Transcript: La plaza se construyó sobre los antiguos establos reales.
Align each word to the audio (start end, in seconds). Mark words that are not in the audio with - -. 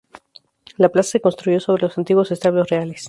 La 0.79 0.89
plaza 0.89 1.11
se 1.11 1.21
construyó 1.21 1.59
sobre 1.59 1.83
los 1.83 1.95
antiguos 1.95 2.31
establos 2.31 2.67
reales. 2.71 2.99